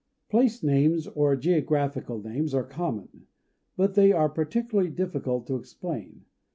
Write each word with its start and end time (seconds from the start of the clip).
Place 0.29 0.63
names, 0.63 1.05
or 1.05 1.35
geographical 1.35 2.19
names, 2.23 2.55
are 2.55 2.63
common; 2.63 3.27
but 3.77 3.93
they 3.93 4.11
are 4.11 4.29
particularly 4.29 4.89
difficult 4.89 5.45
to 5.45 5.57
explain. 5.57 6.25